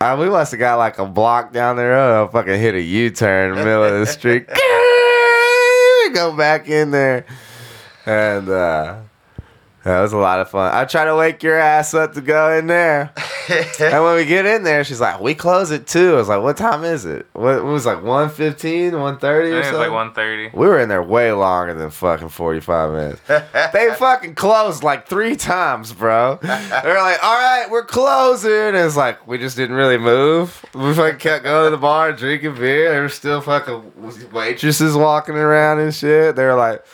[0.00, 2.28] Uh, we must have got like a block down the road.
[2.28, 4.46] I fucking hit a U turn in the middle of the street.
[6.14, 7.26] go back in there.
[8.06, 9.00] And uh
[9.88, 10.74] that was a lot of fun.
[10.74, 13.12] I try to wake your ass up to go in there.
[13.80, 16.14] and when we get in there, she's like, We close at two.
[16.14, 17.26] I was like, What time is it?
[17.32, 19.80] What it was like 115, 130 I or think it was something?
[19.80, 20.56] like 130.
[20.56, 23.20] We were in there way longer than fucking 45 minutes.
[23.72, 26.38] they fucking closed like three times, bro.
[26.42, 28.50] They were like, all right, we're closing.
[28.50, 30.64] And it's like, we just didn't really move.
[30.74, 32.90] We fucking kept going to the bar, drinking beer.
[32.90, 33.92] There were still fucking
[34.32, 36.36] waitresses walking around and shit.
[36.36, 36.84] They were like,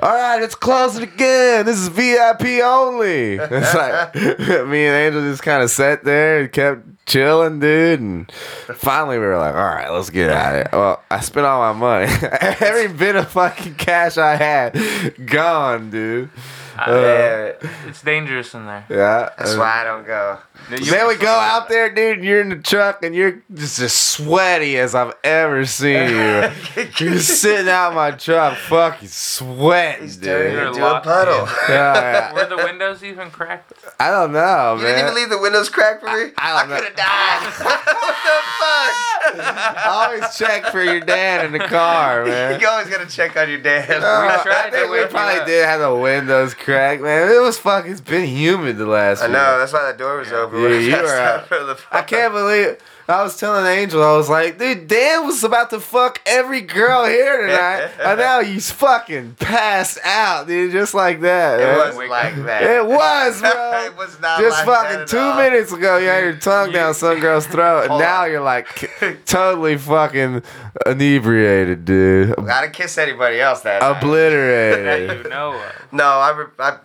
[0.00, 1.66] all right, it's closing again.
[1.66, 3.34] This is VIP only.
[3.34, 8.00] It's like, me and Angel just kind of sat there and kept chilling, dude.
[8.00, 8.32] And
[8.74, 10.68] finally, we were like, all right, let's get out of here.
[10.72, 12.12] Well, I spent all my money.
[12.60, 16.30] Every bit of fucking cash I had, gone, dude.
[16.76, 17.52] I- Yeah.
[17.86, 18.84] it's dangerous in there.
[18.88, 19.30] Yeah.
[19.38, 20.38] That's why I don't go.
[20.70, 23.78] You- Then we go out there, dude, and you're in the truck and you're just
[23.80, 26.50] as sweaty as I've ever seen you.
[26.98, 30.24] you're sitting out in my truck, fucking sweating, He's dude.
[30.26, 31.40] turning You're into a locked puddle.
[31.44, 31.50] in.
[31.68, 33.72] Yeah, Were the windows even cracked?
[34.00, 34.94] I don't know, You man.
[34.94, 36.32] didn't even leave the windows cracked for me?
[36.38, 36.76] I don't know.
[36.76, 37.42] could have died.
[37.64, 38.94] what the fuck?
[39.36, 42.60] I always check for your dad in the car, man.
[42.60, 43.90] you always gotta check on your dad.
[44.02, 47.30] Uh, tried I think to we probably did have the windows cracked, man.
[47.30, 47.92] It was fucking.
[47.92, 49.22] It's been humid the last.
[49.22, 49.32] I week.
[49.34, 50.62] know, that's why that door was open.
[50.62, 54.58] Yeah, you were out the I can't believe I was telling Angel, I was like,
[54.58, 59.98] dude, Dan was about to fuck every girl here tonight, and now he's fucking passed
[60.04, 61.60] out, dude, just like that.
[61.60, 61.76] It man.
[61.78, 62.62] wasn't like that.
[62.62, 63.50] It was, bro.
[63.84, 65.36] it was not Just like fucking that at two all.
[65.36, 68.30] minutes ago, you had your tongue down some girl's throat, and now on.
[68.30, 68.90] you're like
[69.26, 70.42] totally fucking
[70.86, 72.34] inebriated, dude.
[72.36, 73.98] Gotta kiss anybody else that night.
[73.98, 75.24] Obliterated.
[75.24, 75.72] you know of.
[75.92, 76.78] No, I, re- I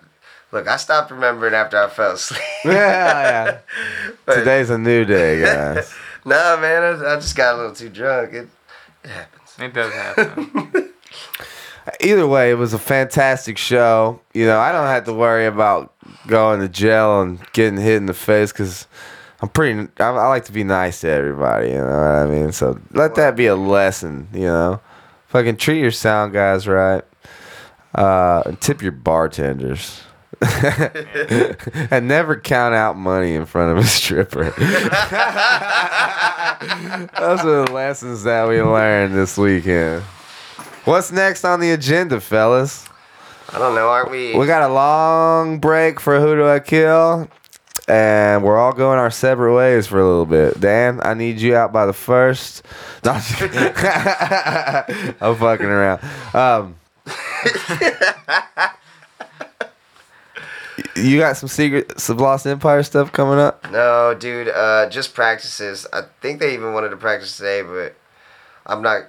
[0.52, 0.68] look.
[0.68, 2.42] I stopped remembering after I fell asleep.
[2.66, 3.58] yeah, yeah.
[4.26, 5.94] But- Today's a new day, guys.
[6.26, 8.34] No, man, I, I just got a little too drunk.
[8.34, 8.48] It,
[9.04, 9.56] it happens.
[9.60, 10.94] It does happen.
[12.02, 14.20] Either way, it was a fantastic show.
[14.34, 15.94] You know, I don't have to worry about
[16.28, 18.88] going to jail and getting hit in the face because
[19.42, 19.90] I'm pretty.
[20.00, 21.70] I, I like to be nice to everybody.
[21.70, 22.52] You know what I mean?
[22.52, 24.28] So let that be a lesson.
[24.34, 24.82] You know,
[25.28, 27.04] fucking treat your sound guys right.
[27.96, 30.02] Uh, tip your bartenders.
[31.92, 34.44] and never count out money in front of a stripper.
[37.20, 40.02] Those are the lessons that we learned this weekend.
[40.86, 42.88] What's next on the agenda, fellas?
[43.52, 43.90] I don't know.
[43.90, 44.34] Aren't we?
[44.38, 47.30] We got a long break for Who Do I Kill?
[47.90, 50.60] And we're all going our separate ways for a little bit.
[50.62, 52.64] Dan, I need you out by the first.
[53.04, 53.22] No, I'm.
[55.22, 56.02] I'm fucking around.
[56.34, 56.76] Um,
[61.02, 63.70] you got some secret, some Lost Empire stuff coming up?
[63.72, 64.50] No, dude.
[64.50, 65.88] Uh, just practices.
[65.94, 67.96] I think they even wanted to practice today, but
[68.66, 69.04] I'm not.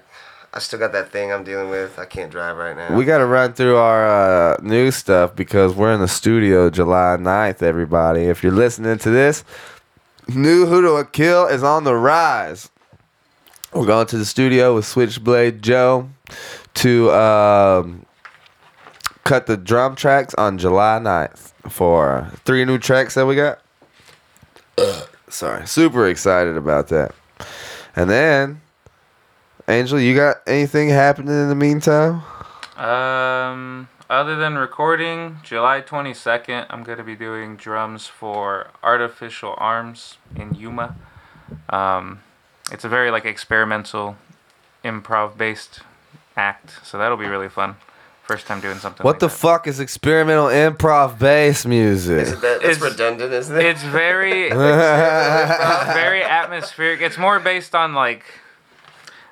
[0.52, 1.98] I still got that thing I'm dealing with.
[1.98, 2.96] I can't drive right now.
[2.96, 7.16] We got to run through our uh, new stuff because we're in the studio July
[7.20, 8.22] 9th, everybody.
[8.22, 9.44] If you're listening to this,
[10.26, 12.68] new Who to Kill is on the rise.
[13.72, 16.08] We're going to the studio with Switchblade Joe
[16.74, 18.04] to um,
[19.30, 23.60] cut the drum tracks on July 9th for three new tracks that we got.
[25.28, 27.14] Sorry, super excited about that.
[27.94, 28.60] And then,
[29.68, 32.22] Angel, you got anything happening in the meantime?
[32.76, 40.18] Um, other than recording, July 22nd, I'm going to be doing drums for Artificial Arms
[40.34, 40.96] in Yuma.
[41.68, 42.22] Um,
[42.72, 44.16] it's a very like experimental,
[44.84, 45.82] improv-based
[46.36, 47.76] act, so that'll be really fun.
[48.30, 49.02] First time doing something.
[49.02, 49.34] What like the that.
[49.36, 52.20] fuck is experimental improv bass music?
[52.20, 53.64] Isn't that it's, It's- redundant, isn't it?
[53.64, 57.00] It's very very atmospheric.
[57.00, 58.22] It's more based on like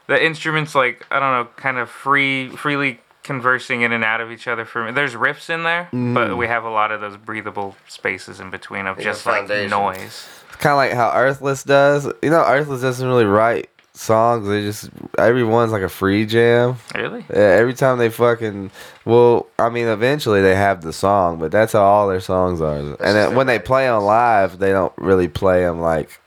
[0.08, 4.32] the instruments, like I don't know, kind of free, freely conversing in and out of
[4.32, 4.64] each other.
[4.64, 6.36] For me, there's riffs in there, but mm.
[6.36, 9.70] we have a lot of those breathable spaces in between of Yeah, just like foundation.
[9.70, 10.26] noise.
[10.58, 12.06] kind of like how Earthless does.
[12.20, 14.46] You know, Earthless doesn't really write songs.
[14.48, 16.76] They just everyone's like a free jam.
[16.94, 17.24] Really?
[17.30, 18.70] Yeah, every time they fucking
[19.04, 22.78] well, I mean, eventually they have the song, but that's how all their songs are.
[22.78, 26.20] And then when they play on live, they don't really play them like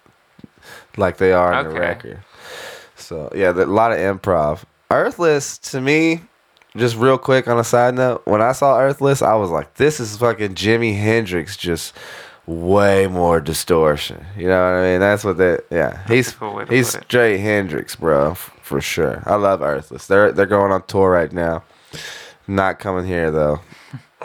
[0.97, 2.19] like they are on the record.
[2.95, 4.63] So yeah, a lot of improv.
[4.89, 6.21] Earthless to me,
[6.75, 9.99] just real quick on a side note, when I saw Earthless, I was like, this
[9.99, 11.95] is fucking Jimi Hendrix, just
[12.45, 14.25] way more distortion.
[14.37, 14.99] You know what I mean?
[14.99, 15.59] That's what they.
[15.69, 17.05] Yeah, he's a cool he's put it.
[17.05, 19.23] straight Hendrix, bro, f- for sure.
[19.25, 20.07] I love Earthless.
[20.07, 21.63] They're they're going on tour right now.
[22.47, 23.61] Not coming here though.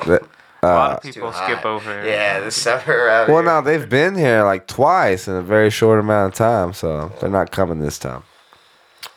[0.07, 0.29] But,
[0.63, 1.65] a lot uh, of people skip hot.
[1.65, 2.07] over.
[2.07, 3.47] Yeah, the summer around well, here.
[3.47, 7.31] no, they've been here like twice in a very short amount of time, so they're
[7.31, 8.23] not coming this time.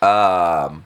[0.01, 0.85] Um,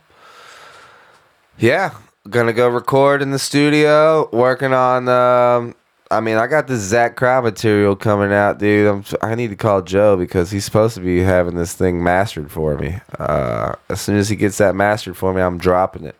[1.59, 1.93] yeah,
[2.29, 5.07] gonna go record in the studio, working on.
[5.09, 5.75] Um,
[6.11, 8.87] I mean, I got this Zach Cry material coming out, dude.
[8.87, 12.51] I'm, I need to call Joe because he's supposed to be having this thing mastered
[12.51, 12.99] for me.
[13.17, 16.15] Uh, as soon as he gets that mastered for me, I'm dropping it.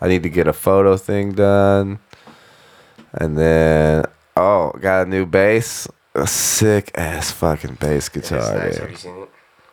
[0.00, 1.98] I need to get a photo thing done.
[3.12, 4.04] And then,
[4.36, 5.88] oh, got a new bass.
[6.14, 8.54] A sick ass fucking bass It's guitar.
[8.58, 8.72] nice.
[8.74, 8.80] dude.
[8.80, 9.30] Have you seen it?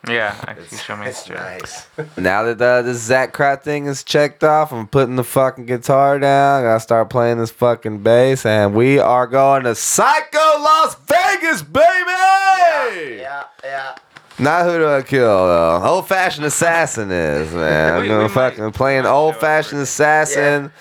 [0.08, 1.88] Yeah, actually, It's, show me a it's nice.
[2.16, 6.18] Now that uh, this Zach Cry thing is checked off, I'm putting the fucking guitar
[6.18, 6.60] down.
[6.60, 11.62] I Gotta start playing this fucking bass, and we are going to Psycho Las Vegas,
[11.62, 11.86] baby!
[12.08, 13.42] yeah, yeah.
[13.64, 13.96] yeah.
[14.38, 15.82] Not who do I kill though.
[15.82, 17.94] Old fashioned assassin is man.
[17.94, 19.82] I'm gonna fucking playing might show old fashioned for it.
[19.84, 20.72] assassin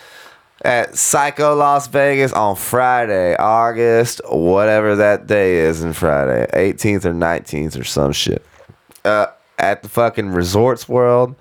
[0.61, 7.13] at Psycho Las Vegas on Friday, August, whatever that day is in Friday, 18th or
[7.13, 8.45] 19th or some shit.
[9.05, 9.27] Uh,
[9.57, 11.35] at the fucking Resorts World,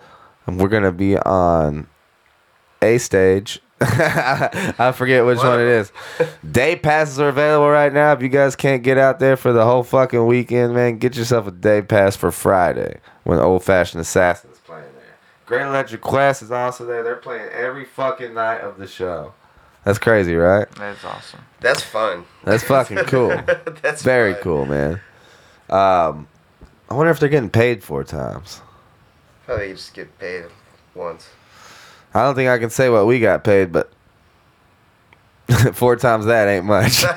[0.47, 1.89] and we're gonna be on
[2.81, 3.61] a stage.
[3.81, 5.93] I forget which one it is.
[6.49, 8.13] Day passes are available right now.
[8.13, 11.47] If you guys can't get out there for the whole fucking weekend, man, get yourself
[11.49, 15.17] a day pass for Friday when Old Fashioned Assassin's playing there.
[15.47, 17.03] Grand Electric Quest is also there.
[17.03, 19.35] They're playing every fucking night of the show.
[19.85, 20.71] That's crazy, right?
[20.77, 21.41] That's awesome.
[21.61, 22.25] That's fun.
[22.45, 23.29] That's fucking cool.
[23.83, 24.43] That's Very fun.
[24.43, 25.01] cool, man.
[25.69, 26.29] Um,
[26.95, 28.61] I wonder if they're getting paid four times.
[29.47, 30.45] Probably just get paid
[30.95, 31.29] once.
[32.15, 33.91] I don't think I can say what we got paid, but
[35.73, 37.03] four times that ain't much.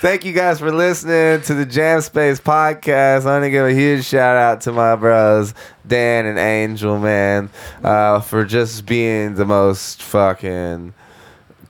[0.00, 3.26] Thank you guys for listening to the Jam Space podcast.
[3.26, 5.54] I want to give a huge shout out to my bros,
[5.84, 7.50] Dan and Angel, man,
[7.82, 10.94] uh, for just being the most fucking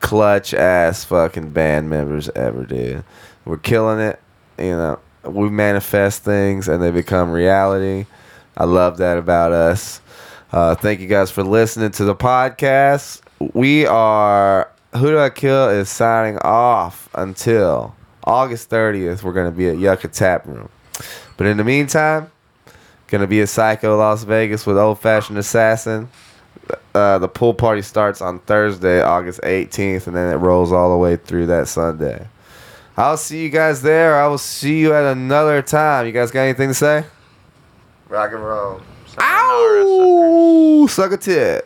[0.00, 3.04] clutch ass fucking band members ever, dude.
[3.44, 4.20] We're killing it.
[4.58, 8.06] You know, we manifest things and they become reality.
[8.56, 10.00] I love that about us.
[10.52, 13.20] Uh, thank you guys for listening to the podcast.
[13.38, 17.94] We are Who Do I Kill is signing off until
[18.24, 19.22] August 30th.
[19.22, 20.68] We're going to be at Yucca Tap Room.
[21.36, 22.30] But in the meantime,
[23.08, 26.08] going to be at Psycho Las Vegas with Old Fashioned Assassin.
[26.94, 30.96] Uh, the pool party starts on Thursday, August 18th, and then it rolls all the
[30.96, 32.26] way through that Sunday.
[32.96, 34.20] I'll see you guys there.
[34.20, 36.06] I will see you at another time.
[36.06, 37.04] You guys got anything to say?
[38.08, 38.80] Rock and roll.
[39.06, 39.84] Sayonara.
[39.84, 40.86] Ow!
[40.88, 41.64] Suck a tit.